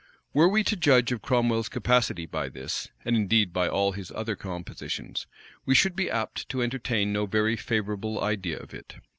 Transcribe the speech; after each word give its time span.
{1655.} 0.31 0.39
Were 0.39 0.49
we 0.51 0.63
to 0.63 1.03
judge 1.03 1.11
of 1.11 1.21
Cromwell's 1.21 1.69
capacity 1.69 2.25
by 2.25 2.49
this, 2.49 2.89
and 3.05 3.15
indeed 3.15 3.53
by 3.53 3.67
all 3.69 3.91
his 3.91 4.09
other 4.15 4.35
compositions, 4.35 5.27
we 5.63 5.75
should 5.75 5.95
be 5.95 6.09
apt 6.09 6.49
to 6.49 6.63
entertain 6.63 7.13
no 7.13 7.27
very 7.27 7.55
favorable 7.55 8.19
idea 8.23 8.57
of 8.57 8.73
it. 8.73 8.95